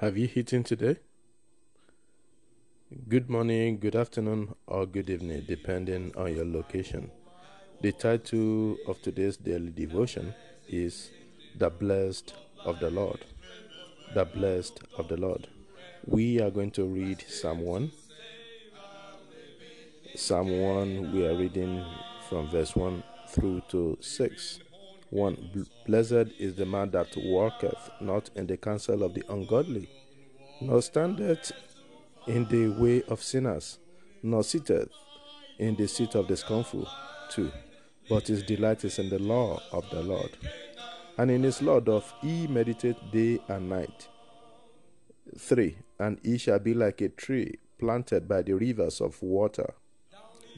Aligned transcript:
Have 0.00 0.16
you 0.16 0.30
eaten 0.34 0.64
today? 0.64 0.96
Good 3.06 3.28
morning, 3.28 3.78
good 3.78 3.94
afternoon, 3.94 4.54
or 4.66 4.86
good 4.86 5.10
evening, 5.10 5.44
depending 5.46 6.14
on 6.16 6.34
your 6.34 6.46
location. 6.46 7.10
The 7.82 7.92
title 7.92 8.78
of 8.88 9.02
today's 9.02 9.36
daily 9.36 9.68
devotion 9.68 10.34
is 10.66 11.10
The 11.58 11.68
Blessed 11.68 12.32
of 12.64 12.80
the 12.80 12.90
Lord. 12.90 13.26
The 14.14 14.24
Blessed 14.24 14.80
of 14.96 15.08
the 15.08 15.18
Lord. 15.18 15.48
We 16.06 16.40
are 16.40 16.50
going 16.50 16.70
to 16.70 16.86
read 16.86 17.22
Psalm 17.28 17.60
1. 17.60 17.92
Psalm 20.14 20.62
1, 20.62 21.12
we 21.12 21.26
are 21.26 21.36
reading 21.36 21.84
from 22.26 22.48
verse 22.48 22.74
1 22.74 23.02
through 23.28 23.60
to 23.68 23.98
6. 24.00 24.60
1. 25.10 25.66
Blessed 25.86 26.32
is 26.38 26.54
the 26.54 26.64
man 26.64 26.90
that 26.92 27.16
walketh 27.16 27.90
not 28.00 28.30
in 28.36 28.46
the 28.46 28.56
counsel 28.56 29.02
of 29.02 29.12
the 29.14 29.24
ungodly, 29.28 29.88
nor 30.60 30.80
standeth 30.80 31.52
in 32.26 32.46
the 32.46 32.68
way 32.80 33.02
of 33.08 33.22
sinners, 33.22 33.78
nor 34.22 34.44
sitteth 34.44 34.88
in 35.58 35.74
the 35.74 35.88
seat 35.88 36.14
of 36.14 36.28
the 36.28 36.36
scornful. 36.36 36.88
2. 37.30 37.50
But 38.08 38.28
his 38.28 38.42
delight 38.44 38.84
is 38.84 38.98
in 38.98 39.08
the 39.10 39.18
law 39.18 39.60
of 39.72 39.88
the 39.90 40.02
Lord, 40.02 40.30
and 41.18 41.30
in 41.30 41.42
his 41.42 41.60
law 41.60 41.80
doth 41.80 42.12
he 42.20 42.46
meditate 42.46 42.96
day 43.12 43.40
and 43.48 43.68
night. 43.68 44.08
3. 45.36 45.76
And 45.98 46.18
he 46.22 46.38
shall 46.38 46.58
be 46.60 46.74
like 46.74 47.00
a 47.00 47.08
tree 47.08 47.58
planted 47.78 48.28
by 48.28 48.42
the 48.42 48.52
rivers 48.52 49.00
of 49.00 49.20
water, 49.22 49.74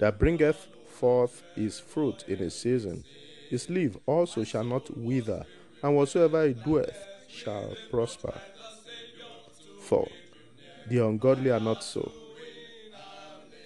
that 0.00 0.18
bringeth 0.18 0.66
forth 0.88 1.42
his 1.54 1.78
fruit 1.78 2.24
in 2.26 2.38
his 2.38 2.54
season 2.54 3.04
his 3.50 3.68
leaf 3.68 3.96
also 4.06 4.44
shall 4.44 4.64
not 4.64 4.96
wither, 4.96 5.44
and 5.82 5.96
whatsoever 5.96 6.46
he 6.46 6.54
doeth 6.54 6.96
shall 7.28 7.74
prosper. 7.90 8.32
For 9.80 10.08
The 10.88 11.04
ungodly 11.04 11.50
are 11.50 11.60
not 11.60 11.82
so, 11.82 12.10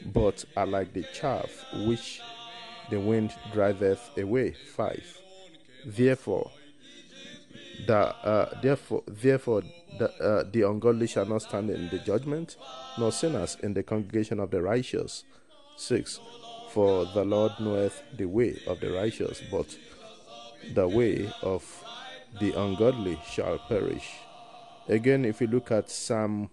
but 0.07 0.45
are 0.57 0.67
like 0.67 0.93
the 0.95 1.05
chaff 1.13 1.65
which 1.87 2.21
the 2.91 2.99
wind 2.99 3.33
driveth 3.53 4.17
away. 4.17 4.53
5. 4.53 5.19
Therefore, 5.87 6.51
the, 7.87 7.97
uh, 7.97 8.61
therefore, 8.63 9.03
therefore 9.07 9.63
the, 9.99 10.11
uh, 10.23 10.45
the 10.51 10.63
ungodly 10.63 11.07
shall 11.07 11.27
not 11.27 11.43
stand 11.43 11.71
in 11.71 11.89
the 11.91 11.99
judgment, 11.99 12.57
nor 12.99 13.13
sinners 13.13 13.57
in 13.63 13.75
the 13.75 13.83
congregation 13.83 14.41
of 14.41 14.51
the 14.51 14.63
righteous. 14.63 15.25
6. 15.77 16.21
For 16.75 17.05
the 17.05 17.25
Lord 17.25 17.53
knoweth 17.61 18.03
the 18.17 18.25
way 18.25 18.61
of 18.67 18.81
the 18.81 18.91
righteous, 18.91 19.41
but 19.49 19.79
the 20.75 20.89
way 20.89 21.33
of 21.41 21.63
the 22.41 22.51
ungodly 22.61 23.17
shall 23.31 23.61
perish. 23.61 24.11
Again, 24.89 25.25
if 25.25 25.41
you 25.41 25.47
look 25.47 25.71
at 25.71 25.89
Psalm 25.89 26.51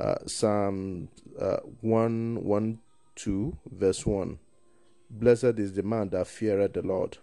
uh, 0.00 0.16
Psalm 0.26 1.10
uh, 1.40 1.58
1, 1.80 2.42
1, 2.42 2.78
2, 3.14 3.56
verse 3.70 4.04
1 4.04 4.36
Blessed 5.08 5.60
is 5.60 5.74
the 5.74 5.84
man 5.84 6.08
that 6.08 6.26
feareth 6.26 6.72
the 6.72 6.82
Lord, 6.82 7.18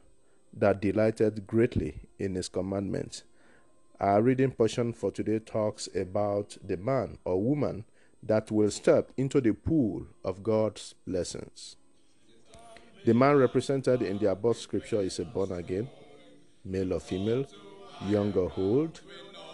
that 0.53 0.81
delighteth 0.81 1.45
greatly 1.45 2.03
in 2.17 2.35
his 2.35 2.47
commandments. 2.47 3.23
Our 3.99 4.21
reading 4.21 4.51
portion 4.51 4.93
for 4.93 5.11
today 5.11 5.39
talks 5.39 5.89
about 5.93 6.57
the 6.63 6.77
man 6.77 7.17
or 7.25 7.41
woman 7.43 7.83
that 8.25 8.51
will 8.51 8.71
step 8.71 9.11
into 9.17 9.39
the 9.39 9.53
pool 9.53 10.07
of 10.23 10.43
God's 10.43 10.95
blessings. 11.05 11.75
The 13.05 13.13
man 13.13 13.35
represented 13.35 14.01
in 14.01 14.17
the 14.17 14.31
above 14.31 14.57
scripture 14.57 15.01
is 15.01 15.19
a 15.19 15.25
born 15.25 15.51
again, 15.51 15.89
male 16.63 16.93
or 16.93 16.99
female, 16.99 17.45
young 18.07 18.33
or 18.33 18.51
old, 18.57 19.01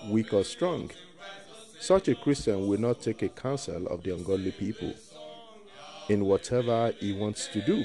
weak 0.10 0.34
or 0.34 0.46
strong. 0.46 0.90
Such 1.80 2.08
a 2.08 2.16
Christian 2.16 2.68
will 2.68 2.80
not 2.80 3.02
take 3.02 3.22
a 3.24 3.30
counsel 3.30 3.88
of 3.88 4.04
the 4.04 4.16
ungodly 4.16 4.52
people 4.52 4.94
in 6.08 6.26
whatever 6.26 6.94
he 7.00 7.12
wants 7.12 7.48
to 7.48 7.62
do. 7.62 7.84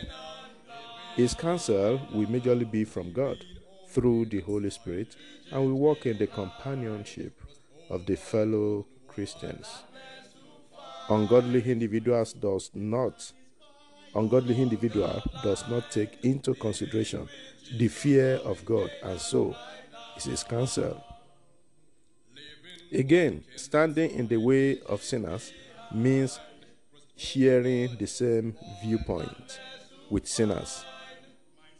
His 1.16 1.34
counsel 1.34 2.00
will 2.12 2.26
majorly 2.26 2.70
be 2.70 2.84
from 2.84 3.12
God 3.12 3.44
through 3.88 4.26
the 4.26 4.40
Holy 4.40 4.70
Spirit 4.70 5.16
and 5.50 5.64
will 5.64 5.78
walk 5.78 6.06
in 6.06 6.18
the 6.18 6.26
companionship 6.26 7.40
of 7.88 8.06
the 8.06 8.16
fellow 8.16 8.86
Christians. 9.08 9.82
Ungodly 11.08 11.62
individuals 11.70 12.32
does 12.32 12.70
not 12.74 13.32
ungodly 14.14 14.60
individual 14.60 15.22
does 15.42 15.68
not 15.68 15.90
take 15.90 16.24
into 16.24 16.54
consideration 16.54 17.28
the 17.78 17.86
fear 17.88 18.36
of 18.44 18.64
God 18.64 18.90
and 19.02 19.20
so 19.20 19.54
is 20.16 20.24
his 20.24 20.42
counsel. 20.42 21.02
Again, 22.92 23.44
standing 23.56 24.10
in 24.12 24.26
the 24.26 24.38
way 24.38 24.80
of 24.82 25.02
sinners 25.02 25.52
means 25.94 26.40
sharing 27.16 27.96
the 27.96 28.06
same 28.06 28.56
viewpoint 28.82 29.60
with 30.10 30.26
sinners 30.26 30.84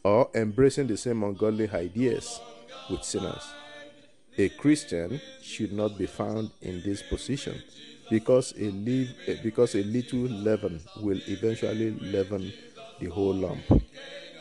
or 0.05 0.31
embracing 0.35 0.87
the 0.87 0.97
same 0.97 1.23
ungodly 1.23 1.69
ideas 1.71 2.41
with 2.91 3.03
sinners. 3.03 3.45
A 4.39 4.51
Christian 4.51 5.19
should 5.43 5.73
not 5.73 5.97
be 5.97 6.05
found 6.05 6.51
in 6.61 6.83
this 6.83 7.03
position 7.03 7.63
because 8.11 8.53
a, 8.59 8.71
leave, 8.71 9.15
eh, 9.27 9.37
because 9.43 9.75
a 9.75 9.83
little 9.83 10.21
leaven 10.21 10.79
will 11.01 11.19
eventually 11.27 11.93
leaven 11.93 12.53
the 13.01 13.07
whole 13.07 13.35
lump. 13.35 13.63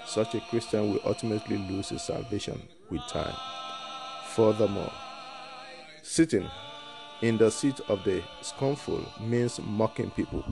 Such 0.06 0.36
a 0.36 0.42
Christian 0.50 0.92
will 0.92 1.00
ultimately 1.06 1.58
lose 1.58 1.90
his 1.90 2.02
salvation 2.02 2.62
with 2.90 3.02
time. 3.08 3.34
Furthermore, 4.36 4.92
sitting 6.04 6.50
in 7.22 7.38
the 7.38 7.50
seat 7.50 7.80
of 7.88 8.04
the 8.04 8.22
scornful 8.42 9.02
means 9.22 9.62
mocking 9.64 10.12
people, 10.12 10.44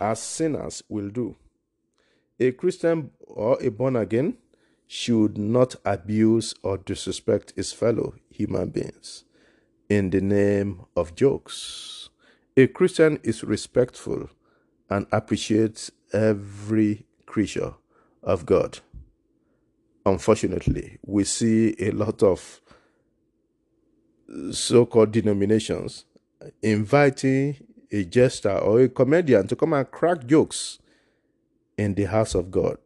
as 0.00 0.20
sinners 0.20 0.82
will 0.88 1.10
do. 1.10 1.36
A 2.40 2.50
Christian 2.52 3.10
or 3.20 3.58
a 3.62 3.68
born 3.68 3.96
again 3.96 4.38
should 4.86 5.38
not 5.38 5.74
abuse 5.84 6.54
or 6.62 6.78
disrespect 6.78 7.52
his 7.56 7.72
fellow 7.72 8.14
human 8.30 8.68
beings 8.70 9.24
in 9.88 10.10
the 10.10 10.20
name 10.20 10.84
of 10.96 11.14
jokes. 11.14 12.10
A 12.56 12.66
Christian 12.66 13.18
is 13.22 13.42
respectful 13.42 14.28
and 14.90 15.06
appreciates 15.12 15.90
every 16.12 17.06
creature 17.26 17.74
of 18.22 18.44
God. 18.44 18.80
Unfortunately, 20.04 20.98
we 21.06 21.24
see 21.24 21.74
a 21.78 21.90
lot 21.92 22.22
of 22.22 22.60
so 24.50 24.86
called 24.86 25.12
denominations 25.12 26.04
inviting 26.62 27.56
a 27.90 28.04
jester 28.04 28.56
or 28.58 28.80
a 28.80 28.88
comedian 28.88 29.46
to 29.46 29.56
come 29.56 29.74
and 29.74 29.90
crack 29.90 30.26
jokes 30.26 30.78
in 31.76 31.94
the 31.94 32.04
house 32.04 32.34
of 32.34 32.50
God. 32.50 32.78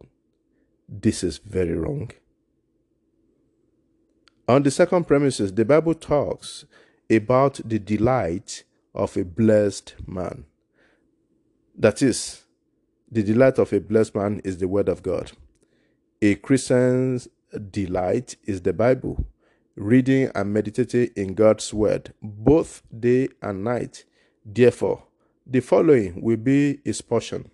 This 0.89 1.25
is 1.25 1.39
very 1.39 1.75
wrong. 1.75 2.11
On 4.49 4.63
the 4.63 4.71
second 4.71 5.05
premises, 5.05 5.53
the 5.53 5.65
Bible 5.65 5.95
talks 5.95 6.65
about 7.11 7.61
the 7.65 7.79
delight 7.79 8.65
of 8.95 9.17
a 9.17 9.25
blessed 9.25 9.95
man. 10.07 10.45
That 11.77 12.01
is, 12.01 12.45
the 13.11 13.23
delight 13.23 13.59
of 13.59 13.73
a 13.73 13.81
blessed 13.81 14.15
man 14.15 14.41
is 14.45 14.59
the 14.59 14.69
Word 14.69 14.89
of 14.89 15.03
God. 15.03 15.33
A 16.23 16.37
Christian's 16.37 17.29
delight 17.71 18.37
is 18.45 18.63
the 18.63 18.73
Bible, 18.73 19.27
reading 19.75 20.31
and 20.35 20.53
meditating 20.53 21.11
in 21.17 21.35
God's 21.35 21.75
Word, 21.75 22.15
both 22.23 22.83
day 22.99 23.29
and 23.43 23.65
night. 23.65 24.05
Therefore, 24.45 25.03
the 25.45 25.61
following 25.61 26.23
will 26.23 26.37
be 26.37 26.81
his 26.85 27.03
portion 27.03 27.51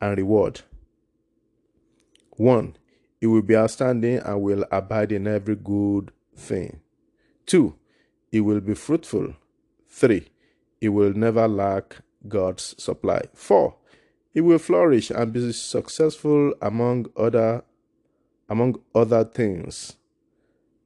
and 0.00 0.16
reward. 0.16 0.62
1. 2.36 2.76
He 3.20 3.26
will 3.26 3.42
be 3.42 3.56
outstanding 3.56 4.18
and 4.18 4.42
will 4.42 4.64
abide 4.70 5.12
in 5.12 5.26
every 5.26 5.56
good 5.56 6.12
thing. 6.34 6.80
2 7.46 7.74
he 8.30 8.40
will 8.40 8.60
be 8.60 8.74
fruitful. 8.74 9.34
3. 9.88 10.28
He 10.80 10.88
will 10.88 11.14
never 11.14 11.48
lack 11.48 11.96
God's 12.28 12.74
supply. 12.76 13.22
4. 13.34 13.74
He 14.34 14.40
will 14.40 14.58
flourish 14.58 15.10
and 15.10 15.32
be 15.32 15.52
successful 15.52 16.52
among 16.60 17.06
other 17.16 17.64
among 18.48 18.76
other 18.94 19.24
things. 19.24 19.96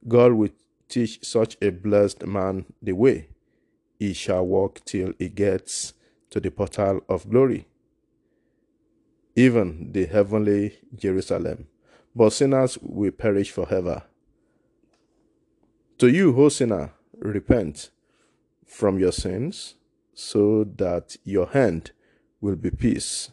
God 0.07 0.31
will 0.31 0.49
teach 0.87 1.23
such 1.23 1.57
a 1.61 1.69
blessed 1.71 2.25
man 2.25 2.65
the 2.81 2.93
way. 2.93 3.27
He 3.99 4.13
shall 4.13 4.45
walk 4.45 4.79
till 4.85 5.13
he 5.19 5.27
gets 5.29 5.93
to 6.29 6.39
the 6.39 6.49
portal 6.49 7.01
of 7.09 7.29
glory, 7.29 7.67
even 9.35 9.91
the 9.91 10.05
heavenly 10.05 10.77
Jerusalem. 10.95 11.67
But 12.15 12.33
sinners 12.33 12.77
will 12.81 13.11
perish 13.11 13.51
forever. 13.51 14.03
To 15.99 16.07
you, 16.07 16.35
O 16.35 16.49
sinner, 16.49 16.93
repent 17.19 17.91
from 18.65 18.99
your 18.99 19.11
sins 19.11 19.75
so 20.13 20.63
that 20.63 21.15
your 21.23 21.47
hand 21.47 21.91
will 22.41 22.55
be 22.55 22.71
peace 22.71 23.31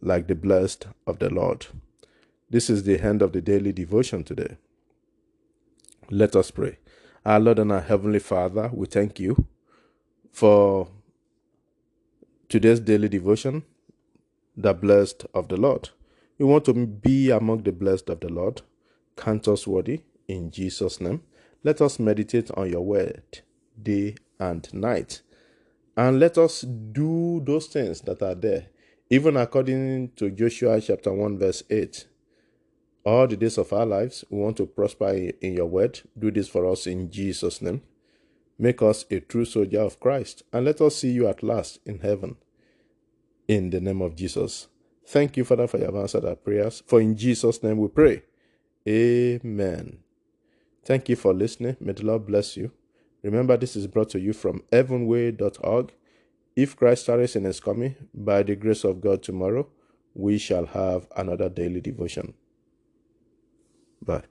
like 0.00 0.28
the 0.28 0.34
blessed 0.34 0.86
of 1.06 1.18
the 1.18 1.28
Lord. 1.28 1.66
This 2.48 2.70
is 2.70 2.84
the 2.84 3.00
end 3.00 3.22
of 3.22 3.32
the 3.32 3.40
daily 3.40 3.72
devotion 3.72 4.24
today. 4.24 4.56
Let 6.10 6.34
us 6.34 6.50
pray. 6.50 6.78
Our 7.24 7.38
Lord 7.38 7.58
and 7.58 7.70
our 7.70 7.80
Heavenly 7.80 8.18
Father, 8.18 8.70
we 8.72 8.86
thank 8.86 9.20
you 9.20 9.46
for 10.32 10.88
today's 12.48 12.80
daily 12.80 13.08
devotion, 13.08 13.62
the 14.62 14.74
blessed 14.74 15.26
of 15.34 15.48
the 15.48 15.56
Lord. 15.56 15.90
We 16.38 16.46
want 16.46 16.64
to 16.66 16.74
be 16.74 17.30
among 17.30 17.62
the 17.62 17.72
blessed 17.72 18.08
of 18.10 18.20
the 18.20 18.28
Lord. 18.28 18.62
Count 19.16 19.46
us 19.48 19.66
worthy 19.66 20.00
in 20.28 20.50
Jesus' 20.50 21.00
name. 21.00 21.22
Let 21.62 21.80
us 21.80 21.98
meditate 21.98 22.50
on 22.52 22.70
your 22.70 22.80
word 22.80 23.40
day 23.82 24.16
and 24.38 24.72
night. 24.72 25.22
And 25.96 26.18
let 26.18 26.38
us 26.38 26.62
do 26.62 27.42
those 27.44 27.66
things 27.66 28.00
that 28.02 28.22
are 28.22 28.34
there, 28.34 28.66
even 29.10 29.36
according 29.36 30.12
to 30.16 30.30
Joshua 30.30 30.80
chapter 30.80 31.12
1, 31.12 31.38
verse 31.38 31.62
8. 31.68 32.06
All 33.04 33.26
the 33.26 33.36
days 33.36 33.58
of 33.58 33.72
our 33.72 33.86
lives, 33.86 34.24
we 34.30 34.38
want 34.38 34.56
to 34.58 34.66
prosper 34.66 35.10
in 35.12 35.54
your 35.54 35.66
word. 35.66 36.00
Do 36.18 36.30
this 36.30 36.48
for 36.48 36.64
us 36.70 36.86
in 36.86 37.10
Jesus' 37.10 37.60
name. 37.60 37.82
Make 38.58 38.82
us 38.82 39.04
a 39.10 39.20
true 39.20 39.44
soldier 39.44 39.80
of 39.80 40.00
Christ, 40.00 40.42
and 40.52 40.64
let 40.64 40.80
us 40.80 40.96
see 40.96 41.10
you 41.10 41.26
at 41.26 41.42
last 41.42 41.80
in 41.86 41.98
heaven. 42.00 42.36
In 43.50 43.70
the 43.70 43.80
name 43.80 44.00
of 44.00 44.14
Jesus. 44.14 44.68
Thank 45.04 45.36
you, 45.36 45.44
Father, 45.44 45.66
for 45.66 45.76
your 45.76 45.96
answered 45.98 46.24
our 46.24 46.36
prayers. 46.36 46.84
For 46.86 47.00
in 47.00 47.16
Jesus' 47.16 47.60
name 47.64 47.78
we 47.78 47.88
pray. 47.88 48.22
Amen. 48.86 49.98
Thank 50.84 51.08
you 51.08 51.16
for 51.16 51.34
listening. 51.34 51.76
May 51.80 51.94
the 51.94 52.04
Lord 52.04 52.26
bless 52.26 52.56
you. 52.56 52.70
Remember, 53.24 53.56
this 53.56 53.74
is 53.74 53.88
brought 53.88 54.10
to 54.10 54.20
you 54.20 54.34
from 54.34 54.62
heavenway.org. 54.70 55.92
If 56.54 56.76
Christ 56.76 57.06
tarries 57.06 57.34
in 57.34 57.42
his 57.42 57.58
coming, 57.58 57.96
by 58.14 58.44
the 58.44 58.54
grace 58.54 58.84
of 58.84 59.00
God 59.00 59.20
tomorrow, 59.20 59.66
we 60.14 60.38
shall 60.38 60.66
have 60.66 61.08
another 61.16 61.48
daily 61.48 61.80
devotion. 61.80 62.34
Bye. 64.00 64.22